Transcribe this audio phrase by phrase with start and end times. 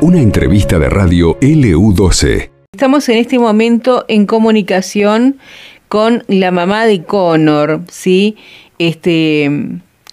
[0.00, 2.50] Una entrevista de radio LU12.
[2.72, 5.38] Estamos en este momento en comunicación
[5.88, 8.36] con la mamá de Connor, ¿sí?
[8.78, 9.50] Este,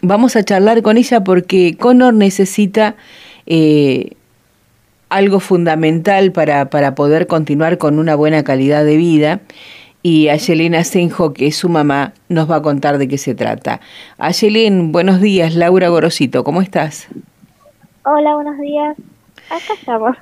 [0.01, 2.95] vamos a charlar con ella porque Connor necesita
[3.45, 4.11] eh,
[5.09, 9.41] algo fundamental para, para poder continuar con una buena calidad de vida
[10.01, 13.81] y Ayelena Senjo, que es su mamá, nos va a contar de qué se trata.
[14.17, 17.07] Ayelen, buenos días, Laura Gorosito, ¿cómo estás?
[18.05, 18.97] Hola, buenos días.
[19.49, 20.15] Acá estamos.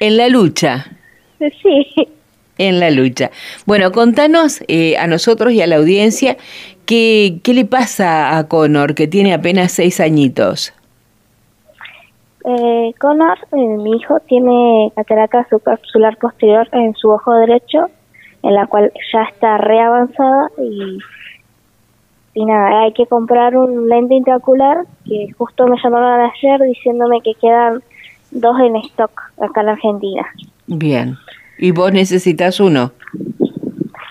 [0.00, 0.86] En la lucha.
[1.62, 2.08] Sí.
[2.58, 3.30] En la lucha.
[3.66, 6.36] Bueno, contanos eh, a nosotros y a la audiencia
[6.86, 10.72] qué, qué le pasa a Connor, que tiene apenas seis añitos.
[12.44, 17.86] Eh, Connor, eh, mi hijo, tiene catarata subcapsular posterior en su ojo derecho,
[18.42, 20.98] en la cual ya está reavanzada y,
[22.34, 27.34] y nada, hay que comprar un lente intraocular que justo me llamaron ayer diciéndome que
[27.34, 27.82] quedan
[28.32, 30.26] dos en stock acá en Argentina.
[30.66, 31.16] Bien.
[31.58, 32.92] ¿Y vos necesitas uno?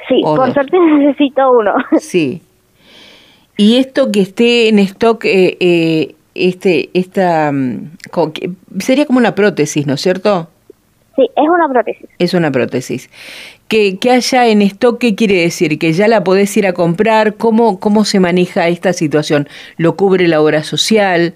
[0.07, 1.73] Sí, por suerte necesito uno.
[1.99, 2.41] Sí.
[3.57, 7.91] ¿Y esto que esté en stock, eh, eh, este, esta, mm,
[8.79, 10.47] sería como una prótesis, ¿no es cierto?
[11.15, 12.09] Sí, es una prótesis.
[12.17, 13.09] Es una prótesis.
[13.67, 15.77] Que, que haya en stock, ¿qué quiere decir?
[15.77, 17.35] ¿Que ya la podés ir a comprar?
[17.35, 19.47] ¿Cómo, cómo se maneja esta situación?
[19.77, 21.35] ¿Lo cubre la obra social?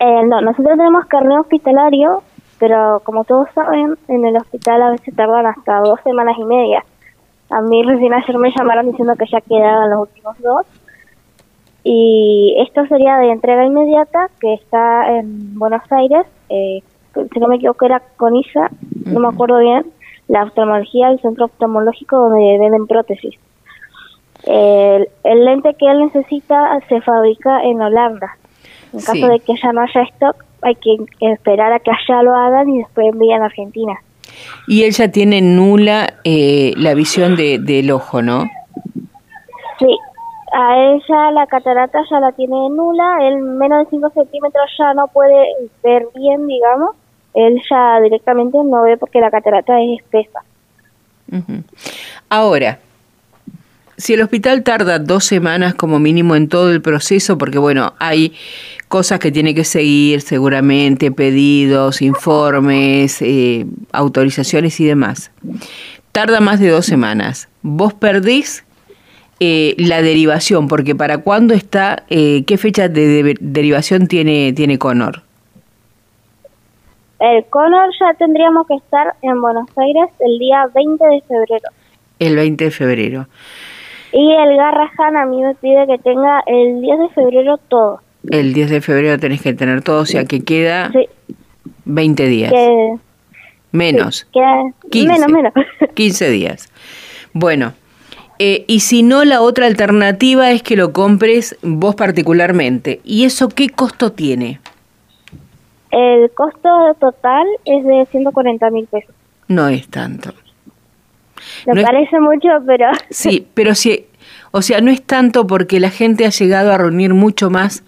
[0.00, 2.22] Eh, no, nosotros tenemos carnet hospitalario,
[2.58, 6.84] pero como todos saben, en el hospital a veces tardan hasta dos semanas y media.
[7.50, 10.66] A mí recién ayer me llamaron diciendo que ya quedaban los últimos dos.
[11.84, 16.82] Y esto sería de entrega inmediata, que está en Buenos Aires, eh,
[17.32, 18.70] si no me equivoco era con ISA,
[19.06, 19.86] no me acuerdo bien,
[20.28, 23.34] la oftalmología, el centro oftalmológico donde venden prótesis.
[24.44, 28.36] El, el lente que él necesita se fabrica en Holanda.
[28.92, 32.34] En caso de que ya no haya stock, hay que esperar a que allá lo
[32.34, 33.94] hagan y después envían a Argentina.
[34.66, 38.44] Y él ya tiene nula eh, la visión de, del ojo, ¿no?
[39.78, 39.98] Sí,
[40.52, 45.08] a ella la catarata ya la tiene nula, él menos de 5 centímetros ya no
[45.08, 45.46] puede
[45.82, 46.96] ver bien, digamos,
[47.34, 50.40] él ya directamente no ve porque la catarata es espesa.
[52.28, 52.78] Ahora,
[53.96, 58.34] si el hospital tarda dos semanas como mínimo en todo el proceso, porque bueno, hay
[58.88, 65.30] cosas que tiene que seguir seguramente, pedidos, informes, eh, autorizaciones y demás.
[66.10, 67.48] Tarda más de dos semanas.
[67.62, 68.64] Vos perdís
[69.40, 75.22] eh, la derivación, porque para cuándo está, eh, qué fecha de, derivación tiene, tiene Conor.
[77.22, 81.68] El Conor ya tendríamos que estar en Buenos Aires el día 20 de febrero.
[82.18, 83.28] El 20 de febrero.
[84.12, 88.00] Y el Garrahan a mí me pide que tenga el 10 de febrero todo.
[88.28, 90.90] El 10 de febrero tenés que tener todo, o sea que queda
[91.84, 92.52] 20 días.
[93.70, 94.26] menos.
[94.90, 95.52] 15, menos, menos.
[95.94, 96.72] 15 días.
[97.32, 97.72] Bueno,
[98.40, 103.00] eh, y si no, la otra alternativa es que lo compres vos particularmente.
[103.04, 104.58] ¿Y eso qué costo tiene?
[105.92, 109.14] El costo total es de 140 mil pesos.
[109.46, 110.32] No es tanto.
[111.66, 112.86] Me parece mucho, pero...
[113.10, 114.06] Sí, pero sí,
[114.52, 117.84] o sea, no es tanto porque la gente ha llegado a reunir mucho más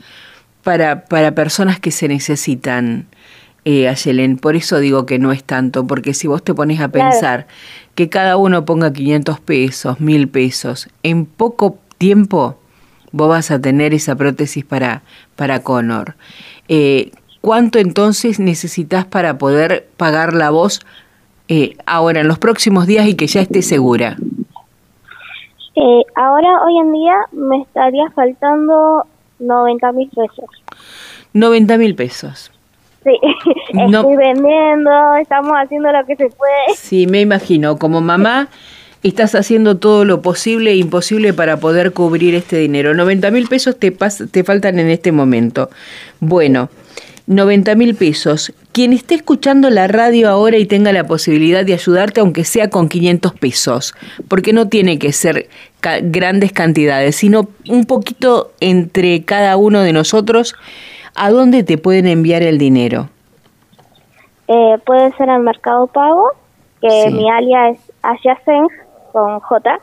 [0.62, 3.06] para, para personas que se necesitan,
[3.64, 4.36] eh, Ayelen.
[4.36, 7.46] Por eso digo que no es tanto, porque si vos te pones a pensar
[7.94, 12.58] que cada uno ponga 500 pesos, 1000 pesos, en poco tiempo
[13.12, 15.02] vos vas a tener esa prótesis para,
[15.36, 16.16] para Connor.
[16.68, 17.12] Eh,
[17.44, 20.80] ¿Cuánto entonces necesitas para poder pagar la voz
[21.48, 24.16] eh, ahora en los próximos días y que ya esté segura?
[25.76, 29.04] Eh, ahora, hoy en día, me estaría faltando
[29.40, 30.46] 90 mil pesos.
[31.34, 32.50] 90 mil pesos.
[33.02, 33.10] Sí,
[33.78, 36.74] estoy vendiendo, estamos haciendo lo que se puede.
[36.74, 37.76] Sí, me imagino.
[37.76, 38.48] Como mamá,
[39.02, 42.94] estás haciendo todo lo posible e imposible para poder cubrir este dinero.
[42.94, 45.68] 90 mil pesos te, te faltan en este momento.
[46.20, 46.70] Bueno,
[47.26, 48.52] 90 mil pesos.
[48.72, 52.88] Quien esté escuchando la radio ahora y tenga la posibilidad de ayudarte, aunque sea con
[52.88, 53.94] 500 pesos,
[54.28, 55.48] porque no tiene que ser
[56.02, 60.54] grandes cantidades, sino un poquito entre cada uno de nosotros,
[61.14, 63.08] ¿a dónde te pueden enviar el dinero?
[64.48, 66.30] Eh, puede ser al Mercado Pago,
[66.80, 68.68] que mi alia es Asiaseng
[69.12, 69.80] con J,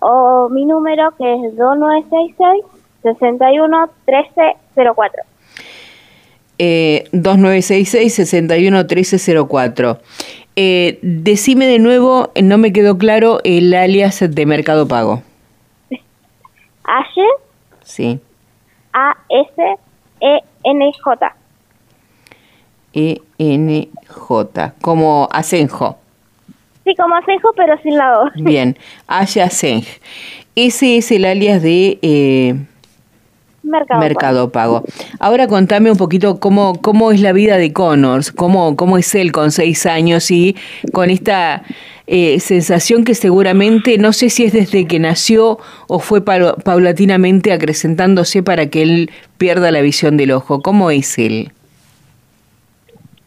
[0.00, 2.64] o mi número que es 2966
[3.02, 5.22] 61 1304
[6.58, 9.98] eh, 2966-611304.
[10.56, 15.22] Eh, decime de nuevo, no me quedó claro el alias de Mercado Pago.
[16.82, 17.20] H.
[17.84, 18.18] Sí.
[18.92, 19.62] A S
[20.20, 21.36] E E-N-J.
[22.92, 25.98] E-N-J, como Asenjo.
[26.84, 28.30] Sí, como Asenjo, pero sin la O.
[28.36, 28.76] Bien,
[29.06, 29.86] Aya Asenj.
[30.56, 32.56] Ese es el alias de eh,
[33.68, 34.82] Mercado, Pago.
[35.20, 39.32] Ahora contame un poquito cómo, cómo es la vida de Connors, cómo, cómo es él
[39.32, 40.56] con seis años y
[40.92, 41.62] con esta
[42.06, 48.42] eh, sensación que seguramente, no sé si es desde que nació o fue paulatinamente acrecentándose
[48.42, 50.62] para que él pierda la visión del ojo.
[50.62, 51.52] ¿Cómo es él?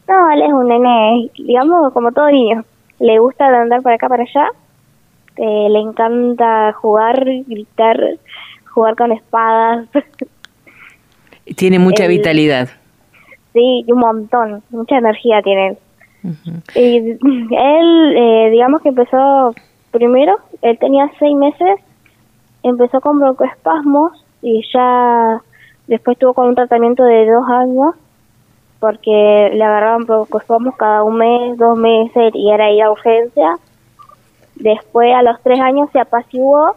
[0.08, 2.64] No, él es un nene, digamos, como todo niño.
[2.98, 4.48] Le gusta andar para acá, para allá.
[5.36, 7.98] Eh, le encanta jugar, gritar,
[8.72, 9.88] jugar con espadas.
[11.56, 12.68] Tiene mucha vitalidad.
[13.52, 15.76] Sí, un montón, mucha energía tiene.
[16.74, 19.54] Y él, eh, digamos que empezó
[19.90, 21.80] primero, él tenía seis meses,
[22.62, 25.42] empezó con broncoespasmos y ya
[25.88, 27.94] después tuvo con un tratamiento de dos años
[28.78, 33.58] porque le agarraban broncoespasmos cada un mes, dos meses y era ir a urgencia.
[34.54, 36.74] Después a los tres años se apaciguó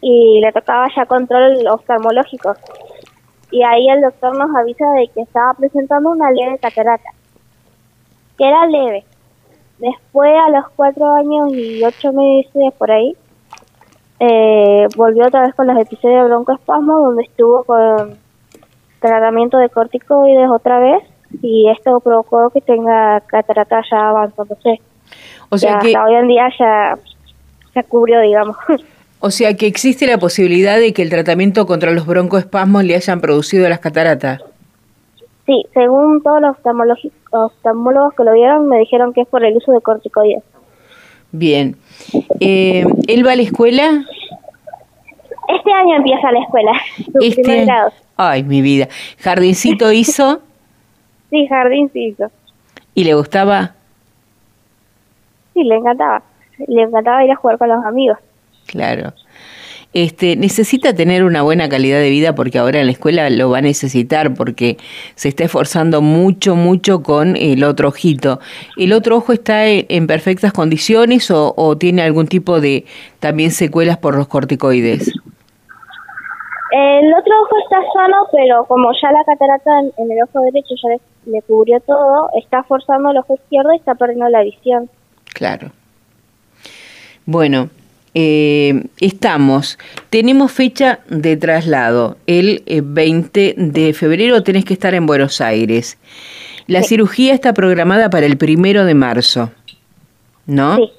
[0.00, 2.54] y le tocaba ya control oftalmológico.
[3.50, 7.10] Y ahí el doctor nos avisa de que estaba presentando una leve catarata,
[8.36, 9.04] que era leve.
[9.78, 13.16] Después, a los cuatro años y ocho meses por ahí,
[14.20, 18.16] eh, volvió otra vez con los episodios de broncoespasmo, donde estuvo con
[19.00, 21.02] tratamiento de corticoides otra vez,
[21.42, 24.80] y esto provocó que tenga catarata ya avanzándose.
[25.50, 25.88] O sea que...
[25.88, 26.98] Hasta hoy en día ya
[27.72, 28.56] se cubrió, digamos.
[29.26, 33.22] O sea que existe la posibilidad de que el tratamiento contra los broncoespasmos le hayan
[33.22, 34.42] producido las cataratas.
[35.46, 36.56] Sí, según todos los
[37.30, 40.42] oftalmólogos que lo vieron, me dijeron que es por el uso de corticoides.
[41.32, 41.74] Bien.
[42.38, 44.04] Eh, ¿Él va a la escuela?
[45.48, 46.72] Este año empieza la escuela.
[47.22, 47.66] Este...
[48.18, 48.88] Ay, mi vida.
[49.20, 50.42] ¿Jardincito hizo?
[51.30, 52.30] sí, jardincito.
[52.94, 53.72] ¿Y le gustaba?
[55.54, 56.22] Sí, le encantaba.
[56.68, 58.18] Le encantaba ir a jugar con los amigos.
[58.66, 59.12] Claro.
[59.94, 63.58] Este, necesita tener una buena calidad de vida porque ahora en la escuela lo va
[63.58, 64.76] a necesitar porque
[65.14, 68.40] se está esforzando mucho, mucho con el otro ojito.
[68.76, 72.86] ¿El otro ojo está en, perfectas condiciones o, tiene algún tipo de
[73.20, 75.12] también secuelas por los corticoides?
[76.72, 80.96] El otro ojo está sano, pero como ya la catarata en, el ojo derecho ya
[81.26, 84.90] le, cubrió todo, está forzando el ojo izquierdo y está perdiendo la visión.
[85.34, 85.70] Claro.
[87.26, 87.70] Bueno,
[88.14, 89.78] eh, estamos,
[90.08, 95.98] tenemos fecha de traslado, el 20 eh, de febrero tenés que estar en Buenos Aires.
[96.66, 99.50] La cirugía está programada para el primero de marzo,
[100.46, 100.76] ¿no?
[100.76, 100.92] Sí.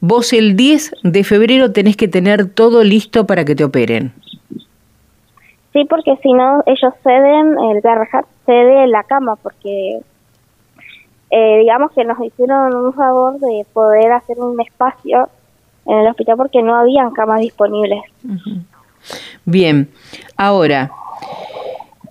[0.00, 4.12] Vos el 10 de febrero tenés que tener todo listo para que te operen.
[5.72, 10.00] Sí, porque si no, ellos ceden, el Garrahat cede la cama, porque
[11.30, 15.28] eh, digamos que nos hicieron un favor de poder hacer un espacio
[15.86, 18.00] en el hospital porque no habían camas disponibles.
[19.44, 19.88] Bien,
[20.36, 20.90] ahora,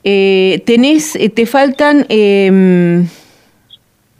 [0.03, 3.07] eh, tenés, eh, te faltan eh, em,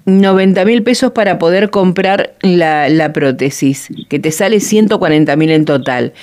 [0.06, 5.66] 90 mil pesos para poder comprar la, la prótesis, que te sale 140 mil en
[5.66, 6.14] total.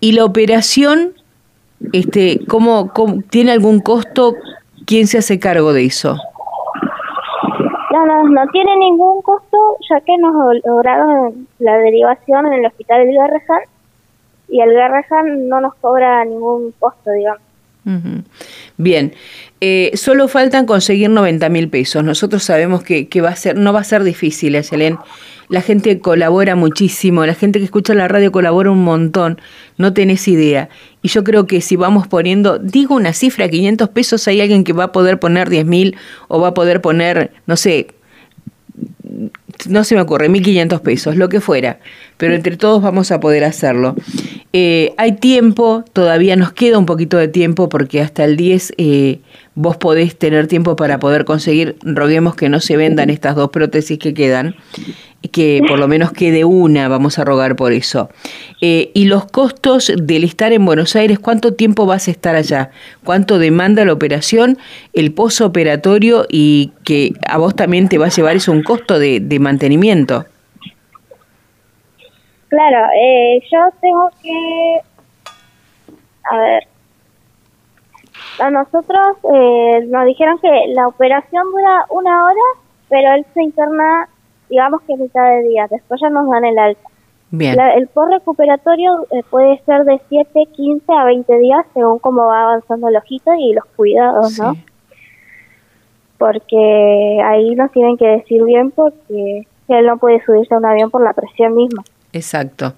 [0.00, 1.12] Y la operación,
[1.92, 4.34] este, ¿cómo, ¿cómo, tiene algún costo?
[4.86, 6.16] ¿Quién se hace cargo de eso?
[7.92, 13.06] No, no, no tiene ningún costo, ya que nos lograron la derivación en el hospital
[13.06, 13.62] del Garrahan
[14.48, 17.42] y el Garrahan no nos cobra ningún costo, digamos.
[18.76, 19.14] Bien,
[19.60, 22.04] eh, solo faltan conseguir 90 mil pesos.
[22.04, 24.98] Nosotros sabemos que, que, va a ser, no va a ser difícil, Ayelen.
[25.48, 29.40] La gente colabora muchísimo, la gente que escucha la radio colabora un montón,
[29.78, 30.68] no tenés idea.
[31.02, 34.72] Y yo creo que si vamos poniendo, digo una cifra, 500 pesos, hay alguien que
[34.72, 35.96] va a poder poner 10 mil
[36.28, 37.88] o va a poder poner, no sé,
[39.68, 41.78] no se me ocurre, 1.500 pesos, lo que fuera,
[42.16, 43.94] pero entre todos vamos a poder hacerlo.
[44.52, 49.20] Eh, hay tiempo, todavía nos queda un poquito de tiempo porque hasta el 10 eh,
[49.54, 53.98] vos podés tener tiempo para poder conseguir, roguemos que no se vendan estas dos prótesis
[53.98, 54.56] que quedan,
[55.28, 58.08] que por lo menos quede una, vamos a rogar por eso.
[58.60, 62.70] Eh, y los costos del estar en Buenos Aires, ¿cuánto tiempo vas a estar allá?
[63.04, 64.56] ¿Cuánto demanda la operación,
[64.94, 69.20] el posoperatorio y que a vos también te va a llevar eso un costo de,
[69.40, 70.24] mantenimiento?
[72.48, 74.80] Claro, eh, yo tengo que,
[76.30, 76.66] a ver,
[78.40, 84.08] a nosotros eh, nos dijeron que la operación dura una hora, pero él se interna
[84.50, 86.82] digamos que mitad de día, después ya nos dan el alta.
[87.32, 87.56] Bien.
[87.60, 92.42] el post recuperatorio eh, puede ser de 7, 15 a 20 días según cómo va
[92.42, 94.56] avanzando el ojito y los cuidados, ¿no?
[96.20, 100.90] porque ahí nos tienen que decir bien porque él no puede subirse a un avión
[100.90, 101.82] por la presión misma.
[102.12, 102.74] Exacto.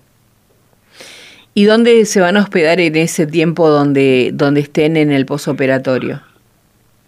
[1.53, 6.21] ¿Y dónde se van a hospedar en ese tiempo donde, donde estén en el posoperatorio?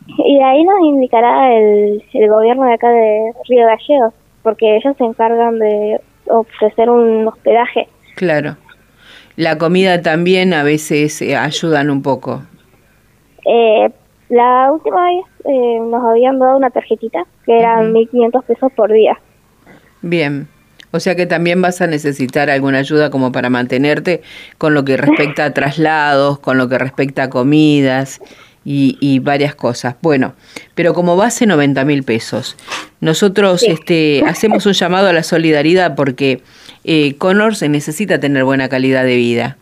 [0.08, 5.04] Y ahí nos indicará el, el gobierno de acá de Río Gallegos, porque ellos se
[5.04, 7.88] encargan de ofrecer un hospedaje.
[8.14, 8.56] Claro.
[9.36, 12.44] La comida también a veces eh, ayudan un poco.
[13.44, 13.90] Eh,
[14.28, 19.18] la última vez eh, nos habían dado una tarjetita que eran 1.500 pesos por día.
[20.02, 20.46] Bien.
[20.92, 24.22] O sea que también vas a necesitar alguna ayuda como para mantenerte
[24.58, 28.20] con lo que respecta a traslados, con lo que respecta a comidas
[28.64, 29.96] y, varias cosas.
[30.00, 30.34] Bueno,
[30.74, 32.56] pero como base 90 mil pesos.
[33.00, 36.40] Nosotros este, hacemos un llamado a la solidaridad porque
[36.84, 39.56] eh, Connor se necesita tener buena calidad de vida.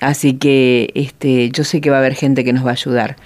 [0.00, 3.16] Así que este, yo sé que va a haber gente que nos va a ayudar.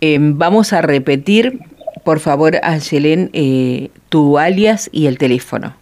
[0.00, 1.60] Em, vamos a repetir,
[2.04, 5.74] por favor, a eh, tu alias y el teléfono.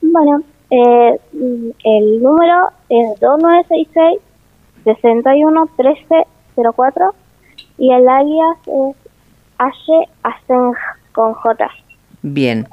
[0.00, 1.18] Bueno, eh,
[1.84, 4.20] el número es 2966
[4.84, 7.14] 611304
[7.78, 8.96] y el alias es
[9.58, 10.72] H Aseng
[11.12, 11.70] con J.
[12.22, 12.68] Bien.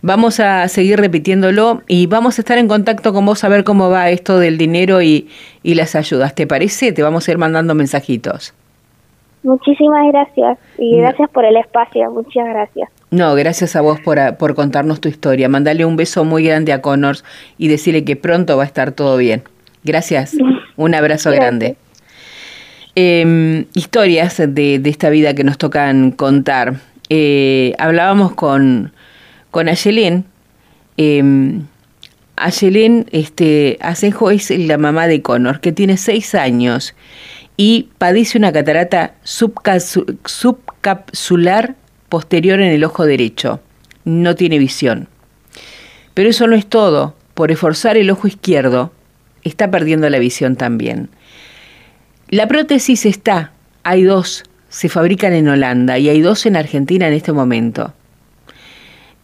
[0.00, 3.90] Vamos a seguir repitiéndolo y vamos a estar en contacto con vos a ver cómo
[3.90, 5.28] va esto del dinero y,
[5.62, 6.34] y las ayudas.
[6.34, 6.92] ¿Te parece?
[6.92, 8.54] Te vamos a ir mandando mensajitos.
[9.42, 12.10] Muchísimas gracias y gracias por el espacio.
[12.10, 12.90] Muchas gracias.
[13.10, 15.48] No, gracias a vos por, por contarnos tu historia.
[15.48, 17.24] Mandale un beso muy grande a Connors
[17.56, 19.42] y decirle que pronto va a estar todo bien.
[19.84, 20.36] Gracias.
[20.76, 21.76] Un abrazo grande.
[23.00, 26.80] Em, historias de, esta vida que nos tocan contar.
[27.08, 28.92] Eh, hablábamos con,
[29.52, 30.24] con Ayelén.
[30.96, 31.60] Eh,
[32.34, 36.96] Ayelén este, Asenjo es la mamá de Connor, que tiene seis años
[37.56, 41.76] y padece una catarata subcapsular
[42.08, 43.60] posterior en el ojo derecho.
[44.04, 45.06] No tiene visión.
[46.14, 47.14] Pero eso no es todo.
[47.34, 48.90] Por esforzar el ojo izquierdo,
[49.44, 51.10] está perdiendo la visión también.
[52.30, 53.52] La prótesis está,
[53.84, 57.94] hay dos, se fabrican en Holanda y hay dos en Argentina en este momento.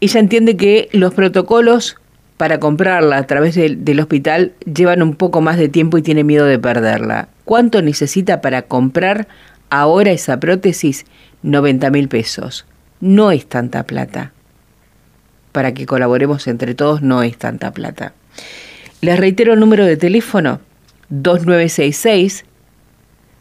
[0.01, 1.99] Ella entiende que los protocolos
[2.39, 6.47] para comprarla a través del, hospital llevan un poco más de tiempo y tiene miedo
[6.47, 7.29] de perderla.
[7.45, 9.29] ¿Cuánto necesita para comprar
[9.69, 11.05] ahora esa prótesis?
[11.43, 12.65] 90 mil pesos.
[13.01, 14.33] No es tanta plata.
[15.53, 18.15] Para que colaboremos entre todos no es tanta plata.
[19.03, 20.61] Les reitero el número de teléfono
[21.11, 22.47] 2966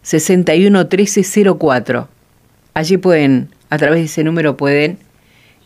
[0.04, 2.08] 611304.
[2.74, 4.98] Allí pueden, a través de ese número pueden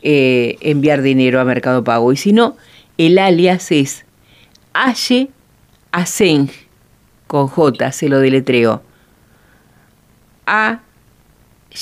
[0.03, 2.13] eh, enviar dinero a Mercado Pago.
[2.13, 2.55] Y si no,
[2.97, 4.05] el alias es
[4.73, 5.29] Aye
[5.91, 6.49] Aseng,
[7.25, 8.83] con J, se lo deletreo.
[10.45, 10.81] A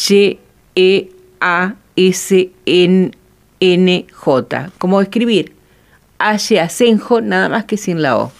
[0.09, 0.39] Y
[0.75, 1.09] E
[1.39, 3.11] A S N
[3.59, 4.71] N J.
[4.77, 5.53] Como escribir
[6.17, 8.31] Aye Asenjo, nada más que sin la O.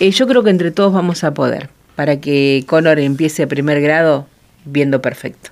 [0.00, 1.68] Eh, yo creo que entre todos vamos a poder
[2.02, 4.26] para que Connor empiece a primer grado
[4.64, 5.50] viendo perfecto.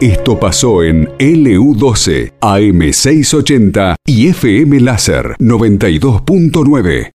[0.00, 7.04] Esto pasó en LU12, AM680 y FM Láser 92.9.